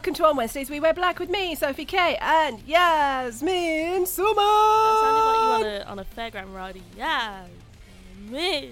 [0.00, 4.34] welcome to On Wednesdays We Wear Black with me, Sophie K, and Yasmin Summan.
[4.34, 6.80] That sounded like you on a on a fairground ride.
[6.96, 7.44] Yeah,
[8.30, 8.70] Miss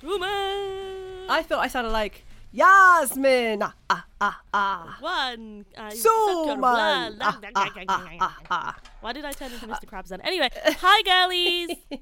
[0.00, 1.26] Woman.
[1.28, 3.64] I thought I sounded like Yasmin.
[3.64, 4.96] Ah, ah, ah, ah.
[5.00, 5.64] One.
[5.76, 6.58] Your Suman.
[6.58, 7.16] blood.
[7.20, 8.76] Ah, ah, ah, ah, ah.
[9.00, 9.86] Why did I turn into Mr.
[9.86, 10.20] Krabs then?
[10.20, 11.76] Anyway, hi girlies.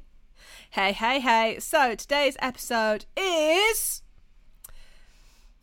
[0.73, 1.59] Hey, hey, hey.
[1.59, 4.03] So today's episode is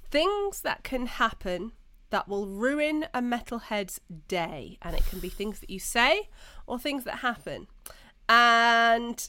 [0.10, 1.74] things that can happen
[2.14, 4.78] that will ruin a metalhead's day.
[4.84, 6.30] And it can be things that you say
[6.68, 7.66] or things that happen.
[8.30, 9.28] And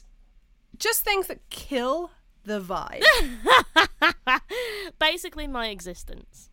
[0.77, 2.11] just things that kill
[2.43, 3.01] the vibe.
[4.99, 6.51] Basically, my existence.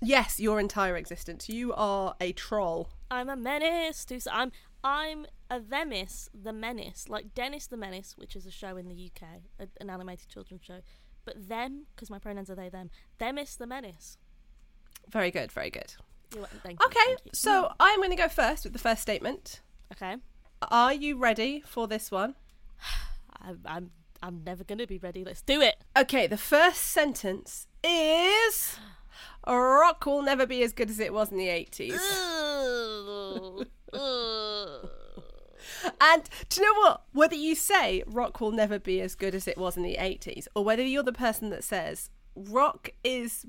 [0.00, 1.50] yes, your entire existence.
[1.50, 2.88] You are a troll.
[3.10, 4.06] I'm a menace.
[4.06, 8.78] To, I'm I'm a Themis the Menace, like Dennis the Menace, which is a show
[8.78, 9.28] in the UK,
[9.60, 10.80] a, an animated children's show.
[11.26, 12.88] But them, because my pronouns are they them.
[13.18, 14.16] Themis the Menace.
[15.10, 15.94] Very good, very good.
[16.32, 17.30] You're welcome, thank you, Okay, thank you.
[17.32, 19.60] so I'm going to go first with the first statement.
[19.92, 20.16] okay,
[20.70, 22.34] Are you ready for this one?
[23.40, 23.90] I'm I'm
[24.22, 25.22] I'm never gonna be ready.
[25.24, 25.76] Let's do it.
[25.96, 28.76] Okay, the first sentence is
[29.46, 31.92] rock will never be as good as it was in the 80s.
[31.94, 33.66] Ugh.
[33.92, 34.90] Ugh.
[36.00, 37.02] And do you know what?
[37.12, 40.48] Whether you say rock will never be as good as it was in the 80s,
[40.56, 43.46] or whether you're the person that says rock is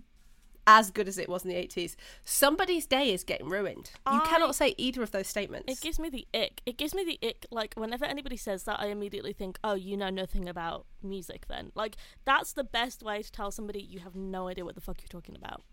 [0.68, 3.92] as good as it was in the 80s, somebody's day is getting ruined.
[4.12, 5.72] You I- cannot say either of those statements.
[5.72, 6.62] It gives me the ick.
[6.66, 7.46] It gives me the ick.
[7.50, 11.72] Like whenever anybody says that, I immediately think, "Oh, you know nothing about music." Then,
[11.74, 15.02] like, that's the best way to tell somebody you have no idea what the fuck
[15.02, 15.64] you're talking about.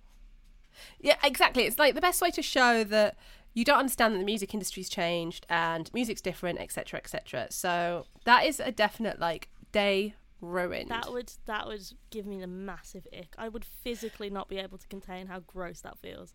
[1.00, 1.64] Yeah, exactly.
[1.64, 3.16] It's like the best way to show that
[3.52, 7.48] you don't understand that the music industry's changed and music's different, etc., etc.
[7.50, 10.14] So that is a definite like day
[10.44, 10.90] ruined.
[10.90, 13.34] That would that would give me the massive ick.
[13.38, 16.34] I would physically not be able to contain how gross that feels.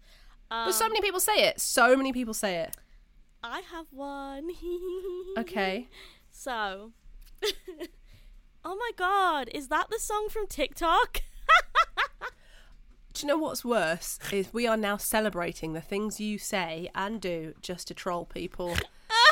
[0.51, 1.59] Um, but so many people say it.
[1.61, 2.75] So many people say it.
[3.43, 4.49] I have one.
[5.37, 5.87] Okay.
[6.31, 6.91] So,
[8.65, 11.21] oh my god, is that the song from TikTok?
[13.13, 17.19] Do you know what's worse is we are now celebrating the things you say and
[17.21, 18.75] do just to troll people.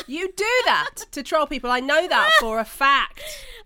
[0.06, 1.72] You do that to troll people.
[1.72, 3.24] I know that for a fact.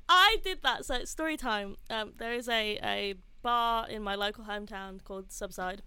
[0.07, 0.85] I did that.
[0.85, 1.77] So story time.
[1.89, 5.81] Um, there is a, a bar in my local hometown called Subside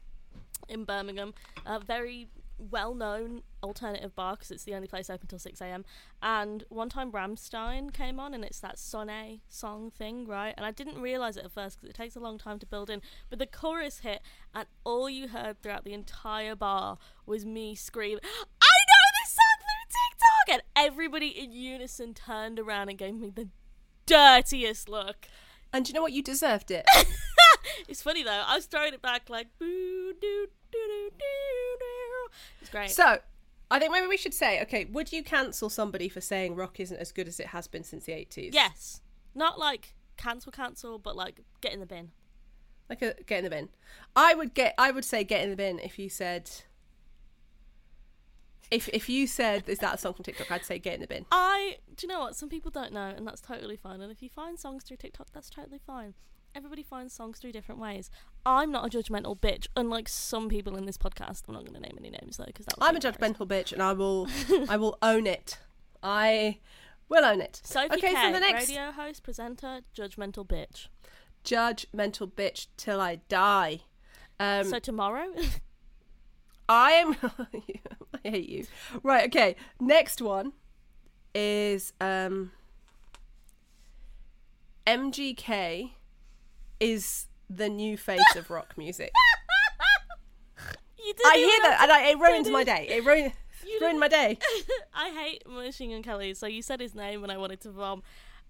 [0.68, 1.34] in Birmingham.
[1.66, 2.28] A very
[2.58, 5.84] well known alternative bar because it's the only place open till 6 a.m.
[6.22, 10.54] And one time Rammstein came on and it's that Sonne song thing, right?
[10.56, 12.90] And I didn't realize it at first because it takes a long time to build
[12.90, 13.02] in.
[13.30, 14.20] But the chorus hit
[14.54, 19.58] and all you heard throughout the entire bar was me scream, I know this song
[19.60, 20.33] through TikTok!
[20.76, 23.48] Everybody in unison turned around and gave me the
[24.06, 25.28] dirtiest look.
[25.72, 26.12] And do you know what?
[26.12, 26.86] You deserved it.
[27.88, 28.42] It's funny though.
[28.46, 32.32] I was throwing it back like boo doo doo doo doo doo.
[32.60, 32.90] It's great.
[32.90, 33.18] So,
[33.70, 36.96] I think maybe we should say, okay, would you cancel somebody for saying rock isn't
[36.96, 38.50] as good as it has been since the 80s?
[38.52, 39.00] yes,
[39.34, 42.10] not like cancel cancel, but like get in the bin.
[42.88, 43.68] Like a get in the bin.
[44.14, 46.50] I would get I would say get in the bin if you said
[48.70, 51.06] if if you said is that a song from TikTok, I'd say get in the
[51.06, 51.26] bin.
[51.30, 52.36] I do you know what?
[52.36, 54.00] Some people don't know, and that's totally fine.
[54.00, 56.14] And if you find songs through TikTok, that's totally fine.
[56.56, 58.10] Everybody finds songs through different ways.
[58.46, 61.42] I'm not a judgmental bitch, unlike some people in this podcast.
[61.48, 63.82] I'm not going to name any names though, because I'm be a judgmental bitch and
[63.82, 64.28] I will
[64.68, 65.58] I will own it.
[66.02, 66.60] I
[67.08, 67.60] will own it.
[67.64, 70.86] Sophie okay, K, so the next radio host, presenter, judgmental bitch.
[71.44, 73.80] judgmental bitch till I die.
[74.38, 75.34] Um so tomorrow,
[76.68, 77.16] I am
[78.28, 78.66] I hate you.
[79.02, 79.56] Right, okay.
[79.80, 80.52] Next one
[81.34, 82.52] is um
[84.86, 85.90] MGK
[86.80, 89.12] is the new face of rock music.
[91.26, 92.86] I hear that and I, it ruins my day.
[92.88, 93.32] It ruined
[93.66, 94.38] You ruined my day.
[94.94, 98.02] I hate Machine Gun Kelly, so you said his name and I wanted to vom.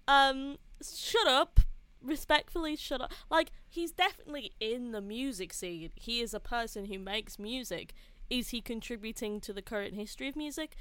[0.08, 1.60] Um, shut up.
[2.02, 3.12] Respectfully, shut up.
[3.30, 5.90] Like, he's definitely in the music scene.
[5.94, 7.94] He is a person who makes music.
[8.38, 10.76] Is he contributing to the current history of music?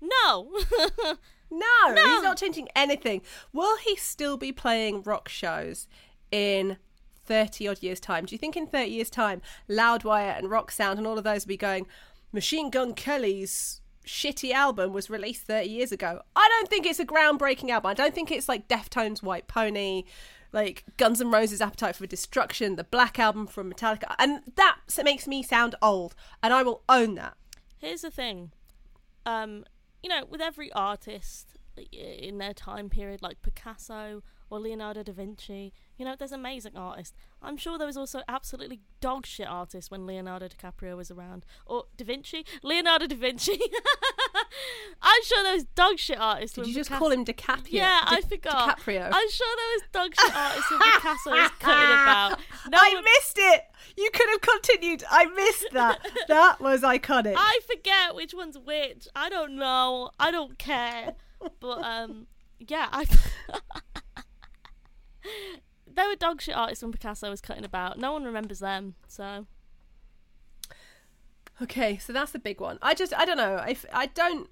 [0.00, 0.50] No.
[1.50, 2.14] No, No.
[2.14, 3.22] he's not changing anything.
[3.54, 5.88] Will he still be playing rock shows
[6.30, 6.76] in
[7.24, 8.26] 30 odd years' time?
[8.26, 11.44] Do you think in 30 years' time, Loudwire and Rock Sound and all of those
[11.46, 11.86] will be going,
[12.32, 16.20] Machine Gun Kelly's shitty album was released 30 years ago?
[16.36, 17.90] I don't think it's a groundbreaking album.
[17.90, 20.04] I don't think it's like Deftones' White Pony,
[20.52, 24.14] like Guns N' Roses' Appetite for Destruction, the Black Album from Metallica.
[24.18, 27.36] And that makes me sound old, and I will own that.
[27.78, 28.52] Here's the thing.
[29.26, 29.64] Um,
[30.02, 31.58] you know, with every artist,
[31.92, 35.72] in their time period, like Picasso or Leonardo da Vinci.
[35.96, 37.16] You know, there's amazing artists.
[37.40, 41.46] I'm sure there was also absolutely dog shit artists when Leonardo DiCaprio was around.
[41.66, 42.44] Or Da Vinci?
[42.64, 43.60] Leonardo da Vinci.
[45.02, 47.68] I'm sure there was dog shit artists Did when you just Picasso- call him DiCaprio?
[47.72, 48.78] Yeah, I forgot.
[48.80, 49.08] DiCaprio.
[49.12, 52.40] I'm sure there was dog shit artists when Picasso was cutting about.
[52.70, 53.62] No I one- missed it.
[53.96, 55.04] You could have continued.
[55.08, 56.00] I missed that.
[56.28, 57.34] that was iconic.
[57.36, 59.06] I forget which one's which.
[59.14, 60.10] I don't know.
[60.18, 61.14] I don't care.
[61.60, 62.26] But um,
[62.58, 63.06] yeah, I.
[65.94, 67.98] there were dog shit artists when Picasso was cutting about.
[67.98, 68.94] No one remembers them.
[69.06, 69.46] So
[71.60, 72.78] Okay, so that's the big one.
[72.82, 73.56] I just, I don't know.
[73.68, 74.48] If I don't,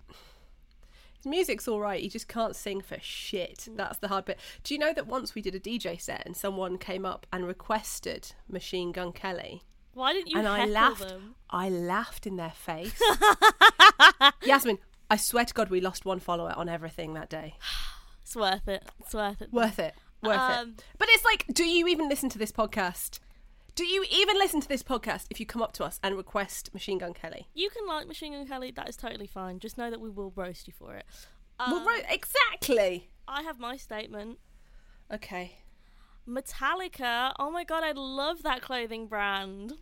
[1.16, 2.02] his music's all right.
[2.02, 3.68] He just can't sing for shit.
[3.70, 3.76] Mm.
[3.76, 4.40] That's the hard bit.
[4.64, 7.46] Do you know that once we did a DJ set and someone came up and
[7.46, 9.62] requested Machine Gun Kelly,
[9.94, 11.08] why didn't you and I laughed.
[11.08, 11.36] them?
[11.48, 13.00] I laughed in their face.
[14.42, 14.78] Yasmin,
[15.08, 17.54] I swear to God, we lost one follower on everything that day.
[18.22, 18.84] It's worth it.
[18.98, 19.52] It's worth it.
[19.52, 19.94] Worth it.
[20.26, 20.84] Worth Um, it.
[20.99, 23.19] But it's like, do you even listen to this podcast?
[23.75, 26.73] Do you even listen to this podcast if you come up to us and request
[26.73, 27.46] Machine Gun Kelly?
[27.55, 28.70] You can like Machine Gun Kelly.
[28.70, 29.58] That is totally fine.
[29.58, 31.05] Just know that we will roast you for it.
[31.61, 33.11] Um, well, right, exactly.
[33.28, 34.38] I have my statement.
[35.12, 35.58] Okay.
[36.26, 37.32] Metallica.
[37.38, 39.75] Oh my god, I love that clothing brand.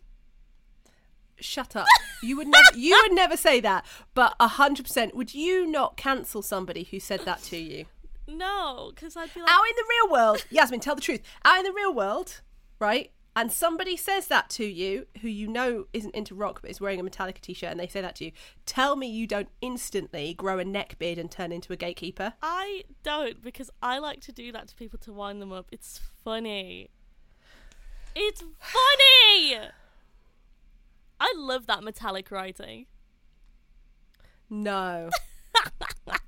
[1.39, 1.87] Shut up.
[2.23, 3.85] You would never you would never say that.
[4.15, 7.85] But a hundred percent, would you not cancel somebody who said that to you?
[8.27, 11.21] No, because I'd be like, Out in the real world, Yasmin, tell the truth.
[11.43, 12.41] Out in the real world,
[12.79, 13.11] right?
[13.37, 17.01] And somebody says that to you, who you know isn't into rock but is wearing
[17.01, 18.31] a Metallica t-shirt, and they say that to you.
[18.65, 22.33] Tell me you don't instantly grow a neck beard and turn into a gatekeeper.
[22.41, 25.67] I don't because I like to do that to people to wind them up.
[25.71, 26.89] It's funny.
[28.15, 29.59] It's funny.
[31.19, 32.85] I love that metallic writing.
[34.49, 35.09] No.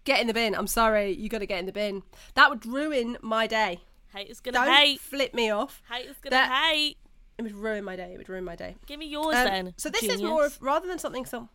[0.03, 0.55] get in the bin.
[0.55, 2.03] I'm sorry, you got to get in the bin.
[2.35, 3.81] That would ruin my day.
[4.13, 4.99] Haters gonna Don't hate.
[5.01, 5.81] flip me off.
[5.91, 6.97] Haters gonna That- hate.
[7.37, 8.13] It would ruin my day.
[8.13, 8.77] It would ruin my day.
[8.87, 9.73] Give me yours Um, then.
[9.77, 11.49] So this is more of rather than something some.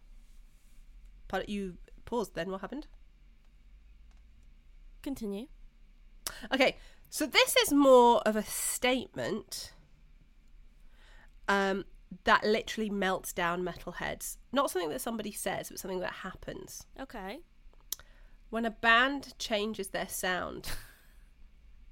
[1.26, 2.34] Pardon, you paused.
[2.34, 2.86] Then what happened?
[5.02, 5.48] Continue.
[6.52, 6.76] Okay,
[7.10, 9.72] so this is more of a statement.
[11.48, 11.84] Um,
[12.24, 14.36] that literally melts down metalheads.
[14.52, 17.40] Not something that somebody says, but something that happens Okay.
[18.52, 20.72] When a band changes their sound.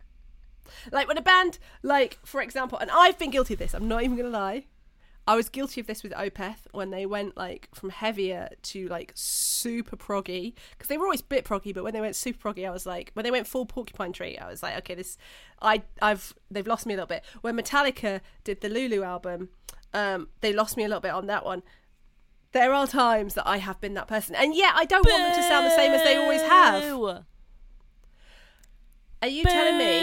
[0.92, 3.72] like when a band, like for example, and I've been guilty of this.
[3.72, 4.66] I'm not even gonna lie.
[5.26, 9.12] I was guilty of this with Opeth when they went like from heavier to like
[9.14, 12.70] super proggy because they were always bit proggy, but when they went super proggy, I
[12.70, 15.16] was like, when they went full Porcupine Tree, I was like, okay, this,
[15.62, 17.24] I, I've, they've lost me a little bit.
[17.40, 19.48] When Metallica did the Lulu album,
[19.94, 21.62] um, they lost me a little bit on that one.
[22.52, 25.36] There are times that I have been that person, and yet I don't want them
[25.36, 26.82] to sound the same as they always have.
[29.22, 29.98] Are you telling me?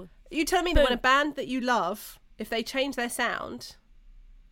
[0.00, 3.08] Are you telling me that when a band that you love, if they change their
[3.08, 3.76] sound,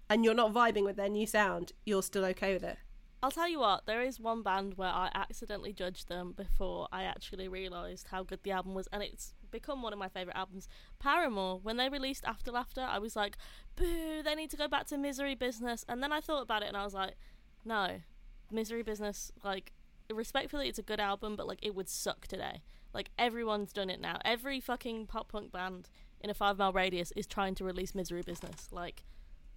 [0.09, 2.79] and you're not vibing with their new sound, you're still okay with it?
[3.23, 7.03] I'll tell you what, there is one band where I accidentally judged them before I
[7.03, 10.69] actually realised how good the album was, and it's become one of my favourite albums.
[10.99, 13.37] Paramore, when they released After Laughter, I was like,
[13.77, 15.85] boo, they need to go back to Misery Business.
[15.87, 17.17] And then I thought about it and I was like,
[17.63, 18.01] no,
[18.51, 19.73] Misery Business, like,
[20.11, 22.63] respectfully, it's a good album, but, like, it would suck today.
[22.95, 24.19] Like, everyone's done it now.
[24.25, 25.91] Every fucking pop punk band
[26.23, 28.69] in a five mile radius is trying to release Misery Business.
[28.73, 29.05] Like,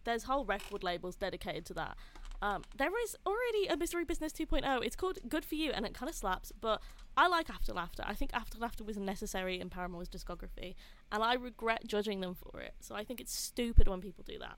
[0.03, 1.97] there's whole record labels dedicated to that.
[2.41, 4.85] Um, there is already a Misery Business 2.0.
[4.85, 6.51] It's called Good for You, and it kind of slaps.
[6.59, 6.81] But
[7.15, 8.03] I like After Laughter.
[8.05, 10.75] I think After Laughter was necessary in Paramore's discography,
[11.09, 12.73] and I regret judging them for it.
[12.81, 14.57] So I think it's stupid when people do that.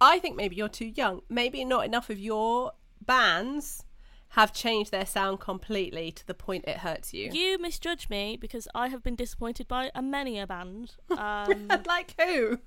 [0.00, 1.22] I think maybe you're too young.
[1.30, 3.84] Maybe not enough of your bands
[4.32, 7.30] have changed their sound completely to the point it hurts you.
[7.32, 10.96] You misjudge me because I have been disappointed by a many a band.
[11.18, 12.60] Um, like who?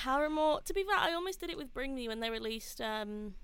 [0.00, 0.60] Paramore.
[0.62, 3.34] To be fair, I almost did it with Bring Me when they released um,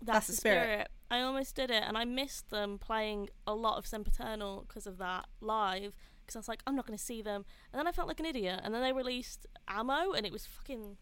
[0.00, 0.64] That's That's, the Spirit.
[0.64, 0.88] Spirit.
[1.10, 4.98] I almost did it, and I missed them playing a lot of Sempiternal because of
[4.98, 5.94] that live.
[6.20, 8.20] Because I was like, I'm not going to see them, and then I felt like
[8.20, 8.60] an idiot.
[8.62, 10.96] And then they released Ammo, and it was fucking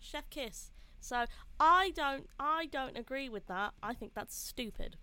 [0.00, 0.70] chef kiss.
[1.00, 1.26] So
[1.60, 3.74] I don't, I don't agree with that.
[3.82, 4.96] I think that's stupid.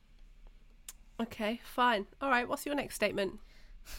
[1.21, 2.07] Okay, fine.
[2.19, 3.39] All right, what's your next statement?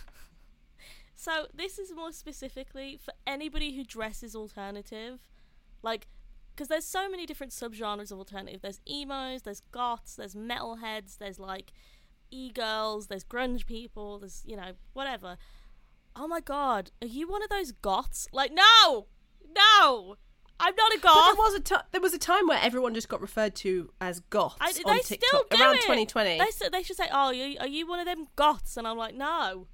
[1.22, 5.20] So this is more specifically for anybody who dresses alternative,
[5.82, 6.06] like
[6.54, 8.60] because there's so many different subgenres of alternative.
[8.62, 11.72] There's emos, there's goths, there's metalheads, there's like
[12.30, 15.36] e-girls, there's grunge people, there's you know whatever.
[16.14, 18.28] Oh my god, are you one of those goths?
[18.32, 19.06] Like no,
[19.56, 20.16] no,
[20.60, 21.24] I'm not a But goth.
[21.24, 24.56] there was a there was a time where everyone just got referred to as goths
[24.60, 25.82] I, on TikTok around it.
[25.82, 26.38] 2020.
[26.38, 29.14] They, they should say, "Oh, you, are you one of them goths?" And I'm like,
[29.14, 29.66] "No,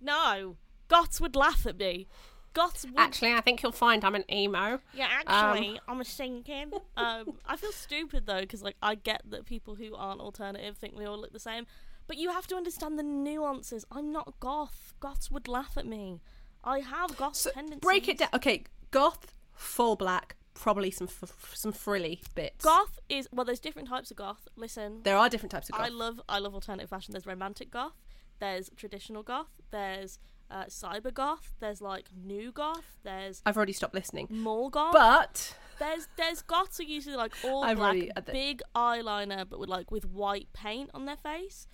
[0.00, 0.56] No,
[0.88, 2.06] goths would laugh at me.
[2.54, 2.98] Goths would.
[2.98, 4.80] Actually, I think you'll find I'm an emo.
[4.94, 6.72] yeah, actually, I'm a sinking.
[6.96, 10.96] um, I feel stupid though because like I get that people who aren't alternative think
[10.96, 11.66] we all look the same,
[12.06, 13.84] but you have to understand the nuances.
[13.90, 14.94] I'm not goth.
[15.00, 16.20] Goths would laugh at me.
[16.62, 17.80] I have goth So tendencies.
[17.80, 18.28] break it down.
[18.34, 22.64] Okay, goth, full black, probably some f- some frilly bits.
[22.64, 23.44] Goth is well.
[23.44, 24.48] There's different types of goth.
[24.56, 25.86] Listen, There are different types of goth.
[25.86, 27.12] I love I love alternative fashion.
[27.12, 27.94] There's romantic goth.
[28.38, 29.50] There's traditional goth.
[29.70, 30.18] There's
[30.50, 31.54] uh, cyber goth.
[31.60, 32.98] There's like new goth.
[33.02, 34.28] There's I've already stopped listening.
[34.30, 34.92] mall goth.
[34.92, 39.58] But there's there's goths are usually like all I've black, already- the- big eyeliner, but
[39.58, 41.66] with like with white paint on their face.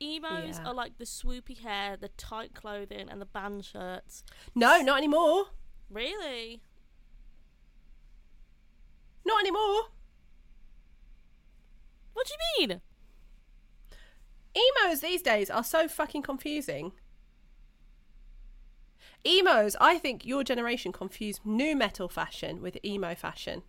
[0.00, 0.68] Emos Yeah.
[0.68, 4.22] are like the swoopy hair, the tight clothing, and the band shirts.
[4.54, 5.46] no, not anymore.
[5.90, 6.62] Really?
[9.26, 9.88] Not anymore.
[12.12, 12.80] What do you mean?
[14.56, 16.92] Emos these days are so fucking confusing.
[19.26, 23.62] Emos, I think your generation confused nu metal fashion with emo fashion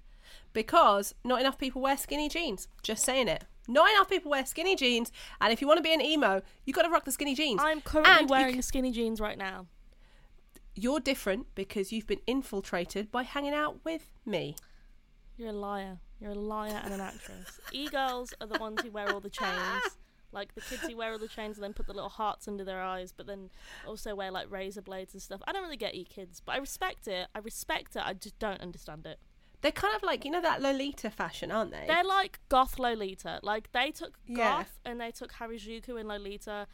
[0.53, 2.67] because not enough people wear skinny jeans.
[2.83, 3.45] Just saying it.
[3.67, 6.75] Not enough people wear skinny jeans, and if you want to be an emo, you've
[6.75, 7.61] got to rock the skinny jeans.
[7.63, 9.67] I'm currently And wearing c- skinny jeans right now.
[10.75, 14.55] You're different because you've been infiltrated by hanging out with me.
[15.37, 15.99] You're a liar.
[16.19, 17.59] You're a liar and an actress.
[17.71, 19.97] E-girls are the ones who wear all the chains.
[20.31, 22.63] Like the kids who wear all the chains and then put the little hearts under
[22.63, 23.49] their eyes, but then
[23.87, 25.41] also wear like razor blades and stuff.
[25.47, 27.27] I don't really get e-kids, but I respect it.
[27.33, 28.03] I respect it.
[28.05, 29.19] I just don't understand it.
[29.61, 31.83] They're kind of like, you know, that Lolita fashion, aren't they?
[31.87, 33.39] They're like goth Lolita.
[33.43, 34.59] Like they took Yeah.
[34.59, 36.67] goth and they took Harajuku and Lolita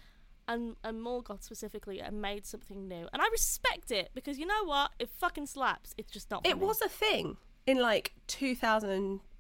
[0.47, 3.07] and and more goth specifically and made something new.
[3.11, 4.91] And I respect it because you know what?
[4.99, 5.95] It fucking slaps.
[5.97, 6.45] It's just not.
[6.45, 6.65] It me.
[6.65, 8.13] was a thing in like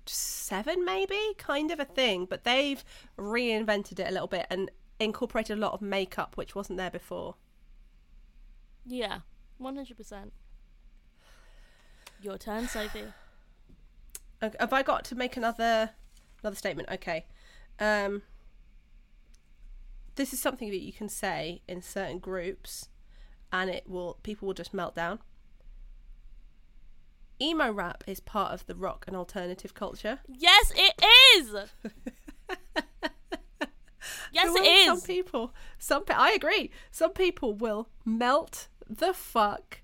[0.05, 2.83] 2007, maybe, kind of a thing, but they've
[3.17, 7.35] reinvented it a little bit and incorporated a lot of makeup, which wasn't there before.
[8.85, 9.19] Yeah,
[9.57, 10.33] one hundred percent.
[12.21, 13.05] Your turn, Sophie.
[14.43, 15.91] Okay, have I got to make another
[16.43, 16.89] another statement?
[16.91, 17.25] Okay.
[17.79, 18.21] Um,
[20.15, 22.89] this is something that you can say in certain groups,
[23.53, 25.19] and it will people will just melt down.
[27.41, 30.19] Emo rap is part of the rock and alternative culture.
[30.27, 31.01] Yes, it
[31.35, 31.53] is.
[34.31, 34.85] yes, it.
[34.85, 36.71] Some people, some pe- I agree.
[36.91, 39.81] Some people will melt the fuck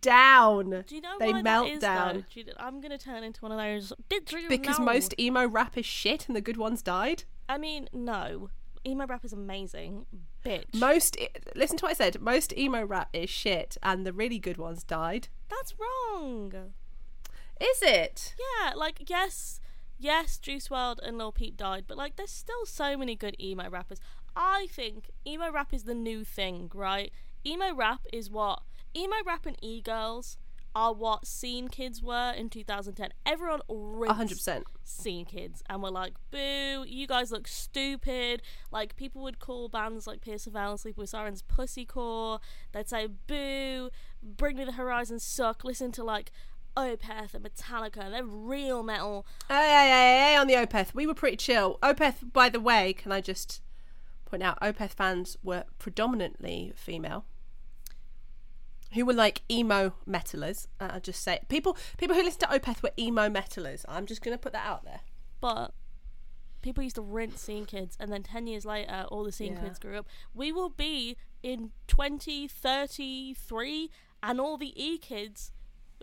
[0.00, 0.84] down.
[0.86, 2.24] Do you know they melt is, down?
[2.32, 3.92] Do you- I'm gonna turn into one of those.
[4.08, 4.84] Did you because know?
[4.84, 7.24] most emo rap is shit and the good ones died.
[7.48, 8.50] I mean, no.
[8.86, 10.04] Emo rap is amazing,
[10.44, 10.74] bitch.
[10.74, 11.16] Most
[11.54, 12.20] listen to what I said.
[12.20, 15.28] Most emo rap is shit and the really good ones died.
[15.48, 16.52] That's wrong.
[17.60, 18.34] Is it?
[18.38, 19.60] Yeah, like yes,
[19.98, 23.68] yes, Juice WRLD and Lil Peep died, but like there's still so many good emo
[23.68, 24.00] rappers.
[24.36, 27.12] I think emo rap is the new thing, right?
[27.46, 28.62] Emo rap is what
[28.96, 30.36] emo rap and e girls
[30.76, 33.10] are what scene kids were in 2010.
[33.24, 33.60] Everyone
[34.08, 34.64] hundred percent.
[34.82, 36.84] scene kids and were like, "Boo!
[36.86, 38.42] You guys look stupid."
[38.72, 42.40] Like people would call bands like Pierce of and Sleep with Sirens pussycore.
[42.72, 43.90] They'd say, "Boo!
[44.22, 46.32] Bring Me the Horizon suck." Listen to like
[46.76, 48.10] Opeth and Metallica.
[48.10, 49.26] They're real metal.
[49.48, 51.78] Hey, hey, hey, hey, on the Opeth, we were pretty chill.
[51.82, 53.60] Opeth, by the way, can I just
[54.24, 57.24] point out, Opeth fans were predominantly female,
[58.92, 60.66] who were like emo metalers.
[60.80, 61.48] Uh, I'll just say it.
[61.48, 63.84] people people who listen to Opeth were emo metalers.
[63.88, 65.00] I'm just gonna put that out there.
[65.40, 65.72] But
[66.62, 69.60] people used to rent scene kids, and then 10 years later, all the scene Yeah.
[69.64, 70.06] kids grew up.
[70.32, 73.90] We will be in 2033,
[74.22, 75.52] and all the e kids,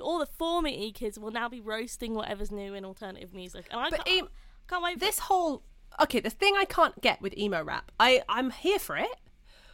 [0.01, 3.67] all the former e kids, will now be roasting whatever's new in alternative music.
[3.71, 4.29] And I But can't, em-
[4.67, 5.63] can't wait for This whole
[6.01, 9.15] okay, the thing I can't get with emo rap, I I'm here for it,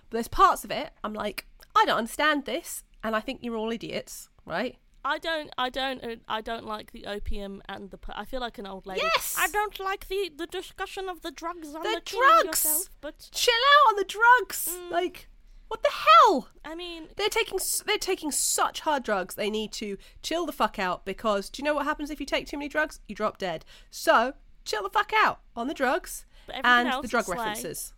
[0.09, 3.55] but there's parts of it I'm like I don't understand this, and I think you're
[3.55, 4.77] all idiots, right?
[5.05, 7.99] I don't, I don't, uh, I don't like the opium and the.
[8.09, 9.01] I feel like an old lady.
[9.03, 9.35] Yes!
[9.39, 12.45] I don't like the the discussion of the drugs and The the, drugs!
[12.65, 12.89] yourself.
[12.99, 14.91] But Chill out on the drugs, Mm.
[14.91, 15.29] like.
[15.67, 16.47] What the hell?
[16.63, 19.35] I mean, They're taking s- they're taking such hard drugs.
[19.35, 22.25] They need to chill the fuck out because do you know what happens if you
[22.25, 22.99] take too many drugs?
[23.07, 23.65] You drop dead.
[23.89, 24.33] So
[24.65, 26.25] chill the fuck out on the drugs
[26.63, 27.93] and the drug references.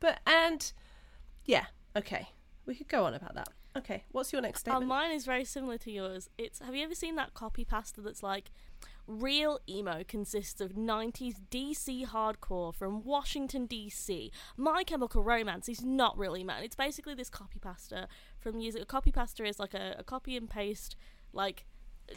[0.00, 0.72] But and
[1.44, 1.66] yeah,
[1.96, 2.28] okay,
[2.66, 3.48] we could go on about that.
[3.76, 4.86] Okay, what's your next uh, statement?
[4.86, 6.30] mine is very similar to yours.
[6.38, 8.50] It's have you ever seen that copy pasta that's like,
[9.06, 14.30] real emo consists of '90s DC hardcore from Washington DC.
[14.56, 16.54] My Chemical Romance is not really emo.
[16.62, 18.08] It's basically this copy pasta
[18.38, 18.82] from music.
[18.82, 20.96] A copy pasta is like a, a copy and paste
[21.32, 21.66] like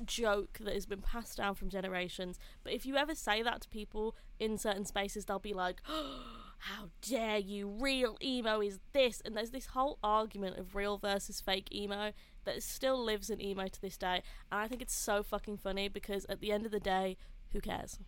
[0.06, 2.40] joke that has been passed down from generations.
[2.64, 5.82] But if you ever say that to people in certain spaces, they'll be like,
[6.60, 7.68] how dare you?
[7.68, 12.12] Real emo is this, and there's this whole argument of real versus fake emo
[12.48, 15.88] that still lives in emo to this day, and I think it's so fucking funny
[15.88, 17.18] because at the end of the day,
[17.54, 18.00] who cares?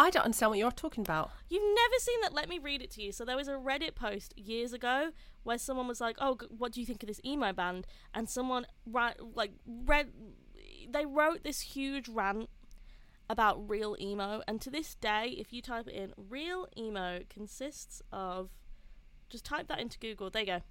[0.00, 1.32] I don't understand what you're talking about.
[1.48, 2.32] You've never seen that?
[2.32, 3.10] Let me read it to you.
[3.10, 5.10] So there was a Reddit post years ago
[5.42, 7.84] where someone was like, "Oh, what do you think of this emo band?"
[8.14, 10.12] And someone ra- like read,
[10.88, 12.48] they wrote this huge rant
[13.28, 14.42] about real emo.
[14.46, 18.50] And to this day, if you type it in, real emo consists of,
[19.28, 20.30] just type that into Google.
[20.30, 20.62] There you go.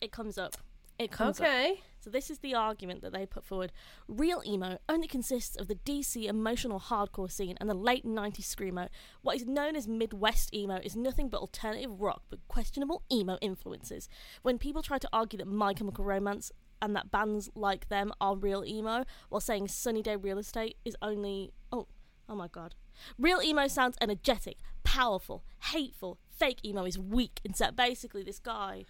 [0.00, 0.56] It comes up.
[0.98, 1.46] It comes up.
[1.46, 1.80] Okay.
[2.00, 3.72] So this is the argument that they put forward.
[4.06, 8.88] Real emo only consists of the DC emotional hardcore scene and the late 90s screamo.
[9.22, 14.08] What is known as Midwest emo is nothing but alternative rock with questionable emo influences.
[14.42, 18.36] When people try to argue that My Chemical Romance and that bands like them are
[18.36, 21.88] real emo, while saying Sunny Day Real Estate is only oh
[22.28, 22.74] oh my god.
[23.18, 26.18] Real emo sounds energetic, powerful, hateful.
[26.28, 27.74] Fake emo is weak and set.
[27.74, 28.84] Basically, this guy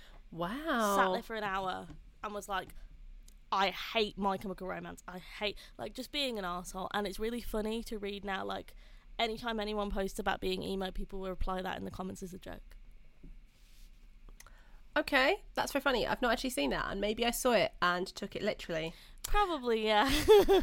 [0.96, 1.86] sat there for an hour
[2.22, 2.68] and was like,
[3.50, 5.02] I hate My Chemical Romance.
[5.08, 8.44] I hate like just being an asshole, and it's really funny to read now.
[8.44, 8.74] Like,
[9.18, 12.38] anytime anyone posts about being emo, people will reply that in the comments as a
[12.38, 12.76] joke.
[14.96, 16.06] Okay, that's very funny.
[16.06, 18.92] I've not actually seen that, and maybe I saw it and took it literally.
[19.22, 20.10] Probably, yeah.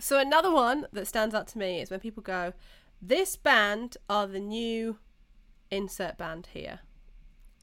[0.00, 2.54] So another one that stands out to me is when people go,
[3.02, 4.98] "This band are the new
[5.70, 6.80] insert band here."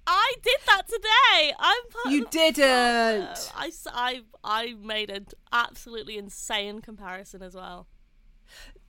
[0.10, 1.54] I did that today.
[1.60, 3.52] I'm part You of- didn't.
[3.56, 7.88] I I I made an absolutely insane comparison as well.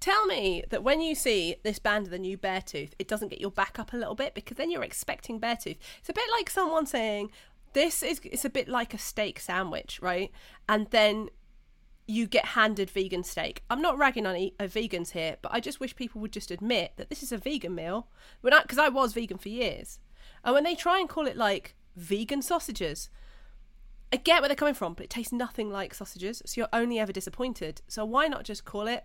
[0.01, 3.41] Tell me that when you see this band of the new Beartooth, it doesn't get
[3.41, 5.79] your back up a little bit because then you're expecting Beartooth.
[5.99, 7.33] It's a bit like someone saying,
[7.73, 10.31] "This is." It's a bit like a steak sandwich, right?
[10.69, 11.31] And then
[12.07, 13.65] you get handed vegan steak.
[13.69, 16.51] I'm not ragging on e- uh, vegans here, but I just wish people would just
[16.53, 18.09] admit that this is a vegan meal.
[18.41, 19.99] When I, because I was vegan for years,
[20.49, 23.11] and when they try and call it like vegan sausages,
[24.11, 26.99] I get where they're coming from, but it tastes nothing like sausages, so you're only
[26.99, 27.82] ever disappointed.
[27.87, 29.04] So why not just call it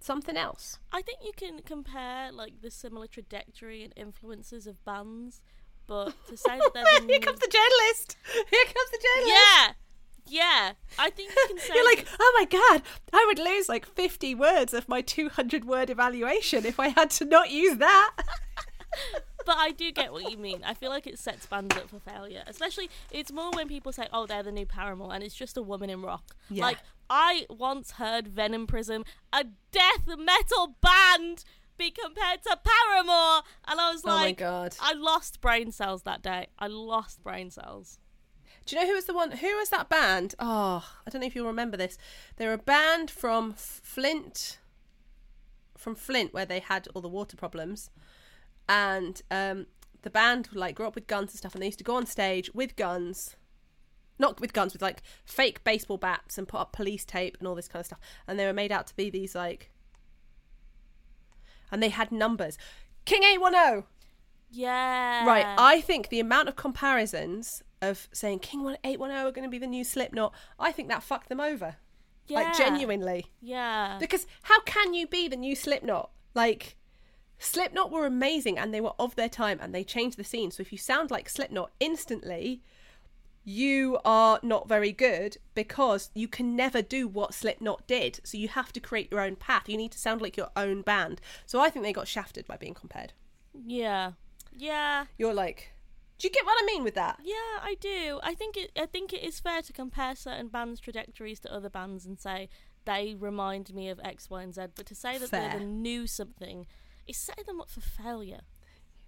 [0.00, 0.80] something else?
[0.90, 5.40] I think you can compare like the similar trajectory and influences of bands,
[5.86, 8.16] but to say that they're the Here comes the journalist.
[8.50, 9.28] Here comes the journalist.
[9.28, 9.72] yeah,
[10.26, 10.72] yeah.
[10.98, 14.34] I think you can say You're like, oh my god, I would lose like 50
[14.34, 18.16] words of my 200 word evaluation if I had to not use that.
[19.46, 20.62] but I do get what you mean.
[20.64, 22.42] I feel like it sets bands up for failure.
[22.46, 25.62] Especially, it's more when people say, "Oh, they're the new Paramore," and it's just a
[25.62, 26.36] woman in rock.
[26.50, 26.64] Yeah.
[26.64, 26.78] Like
[27.10, 31.44] I once heard Venom Prison, a death metal band,
[31.76, 34.76] be compared to Paramore, and I was like, oh my god.
[34.80, 36.48] I lost brain cells that day.
[36.58, 37.98] I lost brain cells.
[38.64, 39.32] Do you know who was the one?
[39.32, 40.34] Who was that band?
[40.38, 41.98] Oh, I don't know if you'll remember this.
[42.36, 44.58] They're a band from Flint,
[45.76, 47.90] from Flint, where they had all the water problems,
[48.68, 49.66] and um,
[50.02, 52.06] the band like grew up with guns and stuff, and they used to go on
[52.06, 53.36] stage with guns,
[54.18, 57.54] not with guns, with like fake baseball bats and put up police tape and all
[57.54, 59.70] this kind of stuff, and they were made out to be these like,
[61.70, 62.58] and they had numbers.
[63.04, 63.86] King Eight One Zero.
[64.50, 65.24] Yeah.
[65.26, 69.32] Right, I think the amount of comparisons of saying King One Eight One Zero are
[69.32, 71.76] going to be the new Slipknot, I think that fucked them over.
[72.28, 72.40] yeah.
[72.42, 73.96] Like genuinely, Yeah.
[73.98, 76.10] because how can you be the new Slipknot?
[76.34, 76.76] Like
[77.42, 80.50] Slipknot were amazing and they were of their time and they changed the scene.
[80.50, 82.62] So if you sound like Slipknot instantly,
[83.44, 88.20] you are not very good because you can never do what Slipknot did.
[88.22, 89.68] So you have to create your own path.
[89.68, 91.20] You need to sound like your own band.
[91.44, 93.12] So I think they got shafted by being compared.
[93.66, 94.12] yeah.
[94.54, 95.06] Yeah.
[95.16, 95.72] You're like,
[96.18, 97.18] do you get what I mean with that?
[97.24, 98.20] Yeah, I do.
[98.22, 98.70] I think it.
[98.78, 102.50] I think it is fair to compare certain bands' trajectories to other bands and say
[102.84, 104.66] they remind me of X, Y, and Z.
[104.74, 105.58] But to say that they're Fair.
[105.60, 106.66] the new something
[107.06, 108.40] is setting them up for failure.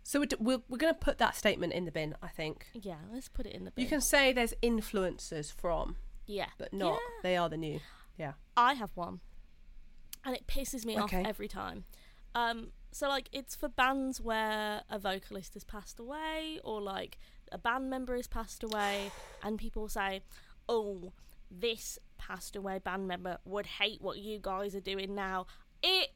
[0.03, 2.67] So we're, we're, we're going to put that statement in the bin, I think.
[2.75, 3.83] Yeah, let's put it in the bin.
[3.85, 7.21] You can say there's influencers from, yeah, but not Yeah.
[7.23, 7.81] they are the new.
[8.19, 8.33] Yeah.
[8.57, 9.21] I have one,
[10.25, 11.21] and it pisses me Okay.
[11.21, 11.85] off every time.
[12.35, 17.19] Um, so like it's for bands where a vocalist has passed away, or like
[17.51, 19.11] a band member has passed away,
[19.43, 20.23] and people say,
[20.69, 21.13] "Oh,
[21.51, 25.47] this passed away band member would hate what you guys are doing now."
[25.83, 26.14] It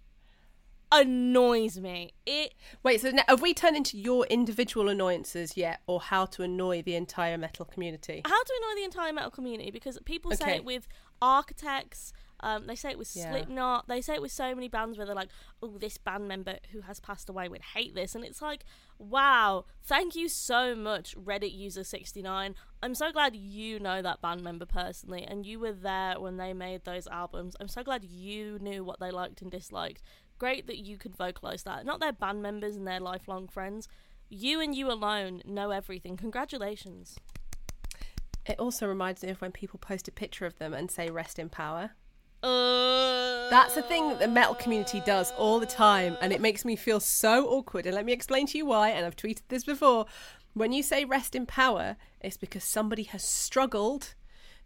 [0.90, 2.12] annoys me.
[2.26, 6.42] It Wait, so now, have we turned into your individual annoyances yet, or how to
[6.42, 8.22] annoy the entire metal community?
[8.24, 10.88] how to annoy the entire metal community because people say it with
[11.20, 13.30] architects um, they say it with Yeah.
[13.30, 15.30] slipknot they say it with so many bands where they're like
[15.62, 18.64] oh this band member who has passed away would hate this and it's like
[18.98, 24.42] wow thank you so much reddit user 69 i'm so glad you know that band
[24.42, 28.58] member personally and you were there when they made those albums i'm so glad you
[28.60, 30.02] knew what they liked and disliked
[30.38, 31.84] Great that you could vocalize that.
[31.84, 33.88] Not their band members and their lifelong friends.
[34.28, 36.16] You and you alone know everything.
[36.16, 37.16] Congratulations.
[38.46, 41.38] It also reminds me of when people post a picture of them and say "rest
[41.38, 41.90] in power."
[42.42, 46.64] Uh, That's a thing that the metal community does all the time, and it makes
[46.64, 47.84] me feel so awkward.
[47.86, 48.90] And let me explain to you why.
[48.90, 50.06] And I've tweeted this before.
[50.54, 54.14] When you say rest in power, it's because somebody has struggled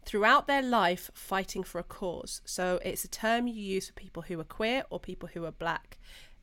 [0.04, 2.40] throughout their life fighting for a cause.
[2.44, 5.52] So it's a term you use for people who are queer or people who are
[5.52, 5.98] black.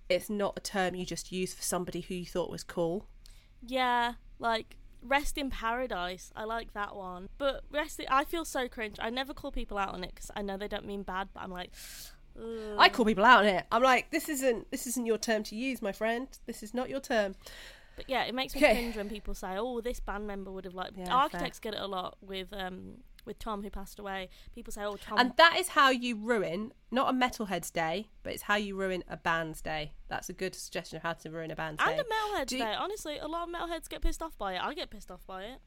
[0.07, 3.05] It's not a term you just use for somebody who you thought was cool.
[3.65, 6.31] Yeah, like rest in paradise.
[6.35, 7.29] I like that one.
[7.37, 8.01] But rest.
[8.09, 8.97] I feel so cringe.
[8.99, 11.29] I never call people out on it because I know they don't mean bad.
[11.33, 11.71] But I'm like,
[12.37, 12.75] ugh.
[12.77, 13.65] I call people out on it.
[13.71, 16.27] I'm like, this isn't this isn't your term to use, my friend.
[16.47, 17.35] This is not your term.
[17.95, 18.73] But yeah, it makes me Okay.
[18.73, 21.81] cringe when people say, "Oh, this band member would have liked." Yeah, Architects get it
[21.81, 24.27] a lot with um with Tom who passed away.
[24.53, 28.33] People say, "Oh, Tom." And that is how you ruin not a metalhead's day, but
[28.33, 29.93] it's how you ruin a band's day.
[30.09, 31.99] That's a good suggestion of how to ruin a band's and day.
[31.99, 32.73] And a metalhead's you- day.
[32.73, 34.61] Honestly, a lot of metalheads get pissed off by it.
[34.61, 35.61] I get pissed off by it.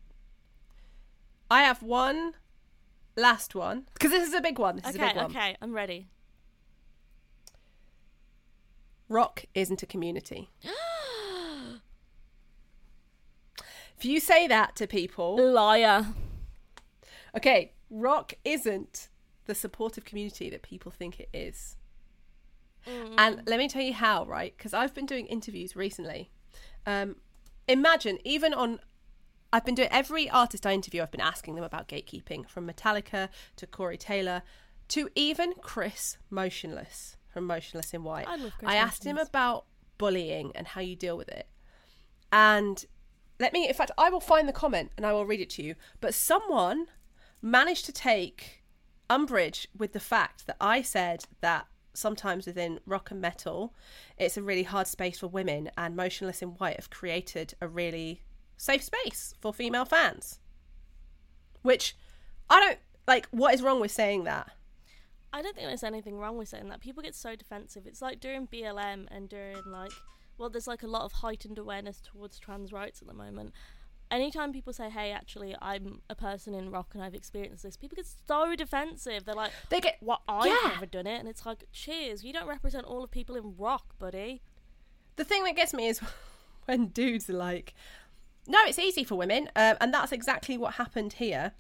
[1.51, 2.35] I have one
[3.17, 4.77] last one because this is a big one.
[4.77, 5.27] This is a Okay, big one.
[5.31, 6.09] okay, I'm ready.
[9.09, 10.51] Rock isn't a community.
[13.99, 16.07] if you say that to people, Liar.
[17.37, 19.09] Okay, rock isn't
[19.47, 21.77] the supportive community that people think it is.
[23.17, 24.55] And let me tell you how, right?
[24.57, 26.31] Because I've been doing interviews recently.
[26.85, 27.17] Um,
[27.69, 28.81] imagine, even on,
[29.53, 33.29] I've been doing every artist I interview, I've been asking them about gatekeeping, from Metallica
[33.57, 34.43] to Corey Taylor
[34.89, 38.27] to even Chris Motionless from Motionless in White.
[38.29, 39.65] I love Chris I asked him about
[39.97, 41.47] bullying and how you deal with it.
[42.33, 42.85] And
[43.39, 45.63] let me, in fact, I will find the comment and I will read it to
[45.63, 45.77] you.
[46.01, 46.89] But someone
[47.43, 48.63] managed to take
[49.11, 53.75] umbrage with the fact that I said that sometimes within rock and metal,
[54.17, 58.23] it's a really hard space for women, and Motionless in White have created a really
[58.57, 60.39] safe space for female fans.
[61.63, 61.97] Which
[62.49, 63.29] I don't like.
[63.31, 64.51] What is wrong with saying that?
[65.33, 66.81] I don't think there's anything wrong with saying that.
[66.81, 67.87] People get so defensive.
[67.87, 69.93] It's like during BLM and during like,
[70.39, 73.53] well, there's like a lot of heightened awareness towards trans rights at the moment.
[74.13, 77.97] Anytime people say, "Hey, actually, I'm a person in rock and I've experienced this," people
[77.97, 79.25] get so defensive.
[79.25, 80.21] They're like, They get "What?
[80.29, 80.69] I've Yeah.
[80.75, 83.99] never done it," and it's like, "Cheers, you don't represent all of people in rock,
[83.99, 84.43] buddy."
[85.17, 85.99] the thing that gets me is
[86.67, 87.75] when dudes are like,
[88.47, 91.53] "No, it's easy for women," um, and that's exactly what happened here.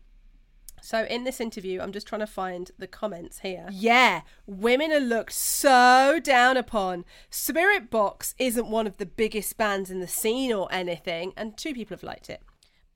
[0.82, 3.68] So in this interview, I'm just trying to find the comments here.
[3.70, 7.04] Yeah, women are looked so down upon.
[7.30, 11.96] Spiritbox isn't one of the biggest bands in the scene or anything, and two people
[11.96, 12.42] have liked it.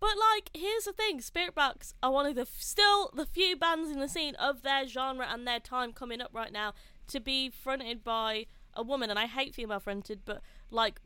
[0.00, 3.88] But like, here's the thing: Spiritbox are one of the f- still the few bands
[3.88, 6.74] in the scene of their genre and their time coming up right now
[7.06, 9.10] to be fronted by a woman.
[9.10, 11.00] And I hate female fronted, but like,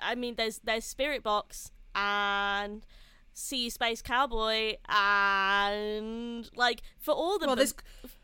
[0.00, 2.86] I mean, there's there's Spiritbox and
[3.34, 7.56] See Space Cowboy and like for all the Well,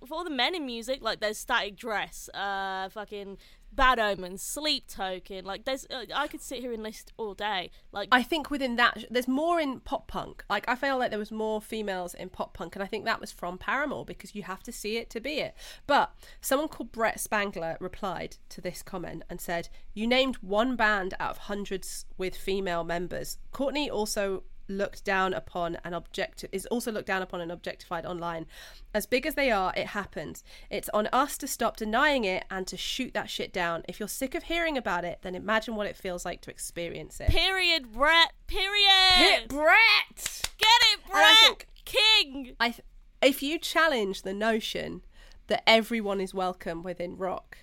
[0.06, 3.38] for all the men in music, like there's Static Dress, uh, fucking
[3.72, 5.44] Bad Omens, Sleep Token.
[5.44, 7.70] Like there's, uh, I could sit here and list all day.
[7.92, 10.44] Like I think within that, there's more in pop punk.
[10.48, 13.20] Like I feel like there was more females in pop punk, and I think that
[13.20, 15.54] was from Paramore because you have to see it to be it.
[15.86, 21.14] But someone called Brett Spangler replied to this comment and said, "You named one band
[21.20, 23.38] out of hundreds with female members.
[23.52, 28.46] Courtney also." Looked down upon and object is also looked down upon and objectified online
[28.94, 32.66] as big as they are it happens it's on us to stop denying it and
[32.66, 35.86] to shoot that shit down if you're sick of hearing about it then imagine what
[35.86, 38.32] it feels like to experience it Period, Brett.
[38.46, 38.90] Period.
[39.16, 40.42] Hit Brett.
[40.58, 41.36] Get it, And I Brett.
[41.40, 42.56] think- King.
[42.60, 42.82] I th-
[43.22, 45.02] if you challenge the notion
[45.46, 47.56] that everyone is welcome within rock,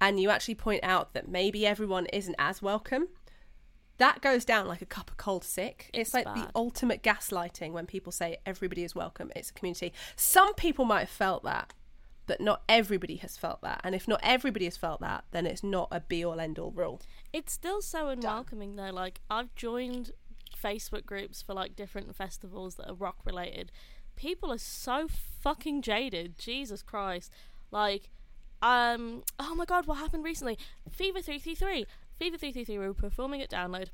[0.00, 3.08] and you actually point out that maybe everyone isn't as welcome,
[3.98, 5.90] that goes down like a cup of cold sick.
[5.92, 9.30] It's, It's like the ultimate gaslighting when people say everybody is welcome.
[9.36, 9.92] It's a community.
[10.16, 11.72] Some people might have felt that.
[12.26, 13.82] But not everybody has felt that.
[13.84, 16.70] And if not everybody has felt that, then it's not a be all end all
[16.70, 17.02] rule.
[17.34, 18.90] It's still so unwelcoming though.
[18.90, 20.12] Like I've joined
[20.60, 23.70] Facebook groups for like different festivals that are rock related.
[24.16, 26.38] People are so fucking jaded.
[26.38, 27.30] Jesus Christ.
[27.70, 28.08] Like
[28.62, 30.58] um oh my god, what happened recently?
[30.90, 31.84] Fever 333.
[32.18, 33.88] Fever 333 were performing at Download.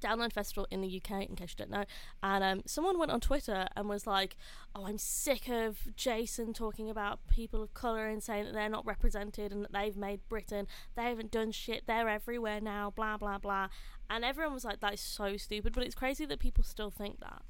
[0.00, 1.84] Download Festival in the UK, in case you don't know.
[2.22, 4.36] And um, someone went on Twitter and was like,
[4.74, 8.86] Oh, I'm sick of Jason talking about people of colour and saying that they're not
[8.86, 10.68] represented and that they've made Britain.
[10.94, 11.84] They haven't done shit.
[11.86, 13.68] They're everywhere now, blah, blah, blah.
[14.08, 15.72] And everyone was like, That is so stupid.
[15.72, 17.42] But it's crazy that people still think that.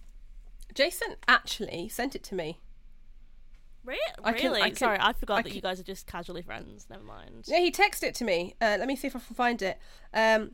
[0.74, 2.60] Jason actually sent it to me.
[3.88, 4.62] Re- I can- really?
[4.62, 6.86] I can- Sorry, I forgot I that you guys are just casually friends.
[6.90, 7.44] Never mind.
[7.46, 8.54] Yeah, he texted it to me.
[8.60, 9.78] Uh, let me see if I can find it.
[10.12, 10.52] Um,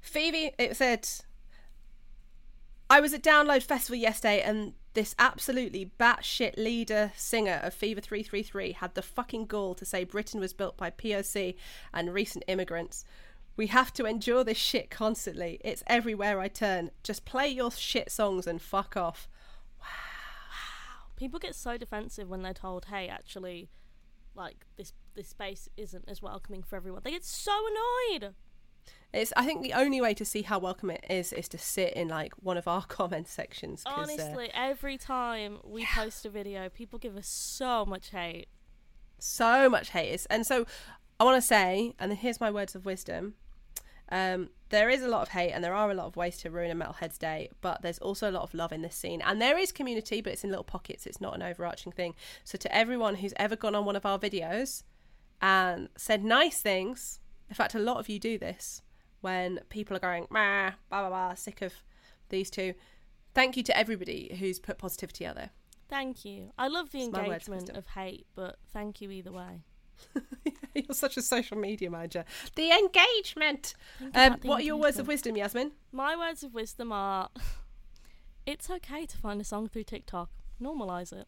[0.00, 1.08] Phoebe, it said,
[2.90, 8.72] I was at Download Festival yesterday and this absolutely batshit leader singer of Fever 333
[8.72, 11.56] had the fucking gall to say Britain was built by POC
[11.92, 13.04] and recent immigrants.
[13.56, 15.60] We have to endure this shit constantly.
[15.64, 16.90] It's everywhere I turn.
[17.02, 19.28] Just play your shit songs and fuck off.
[21.16, 23.68] People get so defensive when they're told, "Hey, actually,
[24.34, 28.34] like this this space isn't as welcoming for everyone." They get so annoyed.
[29.12, 29.32] It's.
[29.36, 32.08] I think the only way to see how welcome it is is to sit in
[32.08, 33.82] like one of our comment sections.
[33.86, 38.48] uh, Honestly, every time we post a video, people give us so much hate.
[39.18, 40.66] so much hate and so
[41.18, 43.34] i want to say and here's my words of wisdom
[44.10, 46.50] um, there is a lot of hate and there are a lot of ways to
[46.50, 49.22] ruin a metalhead's day but there's also a lot of love in this scene.
[49.22, 51.06] And there is community but it's in little pockets.
[51.06, 52.14] It's not an overarching thing.
[52.44, 54.82] So to everyone who's ever gone on one of our videos
[55.40, 58.82] and said nice things in fact a lot of you do this
[59.20, 61.72] when people are going Mah, blah blah blah sick of
[62.28, 62.74] these two.
[63.34, 65.50] Thank you to everybody who's put positivity out there.
[65.88, 66.50] Thank you.
[66.58, 69.62] I love the It's my words of engagement of hate, but thank you either way.
[70.74, 72.24] You're such a social media manager.
[72.56, 73.74] The engagement.
[74.14, 75.72] Um, the what are your words of wisdom, Yasmin?
[75.92, 77.28] My words of wisdom are:
[78.46, 80.30] It's okay to find a song through TikTok.
[80.60, 81.26] Normalize it.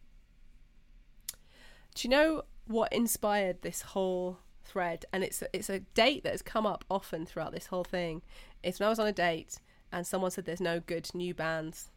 [1.95, 5.07] Do you know what inspired this whole thread?
[5.13, 8.23] And it's a, it's a date that has come up often throughout this whole thing.
[8.63, 9.59] It's when I was on a date
[9.91, 11.91] and someone said there's no good new bands.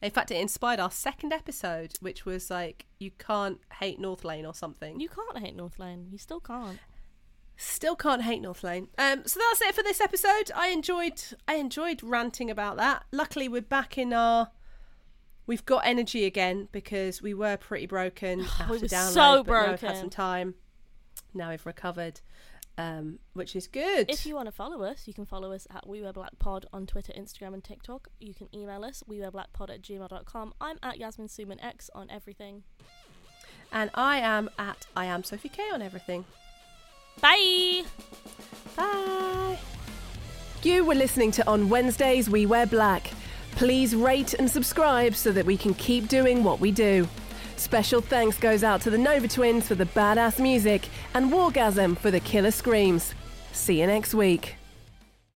[0.00, 4.46] In fact, it inspired our second episode, which was like you can't hate North Lane
[4.46, 5.00] or something.
[5.00, 6.08] You can't hate North Lane.
[6.10, 6.78] You still can't.
[7.56, 8.88] Still can't hate North Lane.
[8.96, 10.52] Um, so that's it for this episode.
[10.54, 13.04] I enjoyed I enjoyed ranting about that.
[13.10, 14.50] Luckily, we're back in our.
[15.48, 19.70] We've got energy again because we were pretty broken after were download, so but now
[19.70, 20.54] we've had some time.
[21.34, 22.20] Now we've recovered,
[22.78, 24.08] um, which is good.
[24.08, 26.64] If you want to follow us, you can follow us at We Wear Black Pod
[26.72, 28.08] on Twitter, Instagram, and TikTok.
[28.20, 30.54] You can email us, wewearblackpod at gmail.com.
[30.60, 32.62] I'm at Yasmin Summan X on everything.
[33.72, 36.24] and I am at I am Sophie K on everything.
[37.20, 37.82] Bye!
[38.76, 39.58] Bye.
[40.62, 43.10] You were listening to On Wednesdays We Wear Black.
[43.52, 47.08] Please rate and subscribe so that we can keep doing what we do.
[47.58, 52.12] Special thanks goes out to the Nova Twins for the badass music and Wargasm for
[52.12, 53.14] the killer screams.
[53.50, 54.57] See you next week.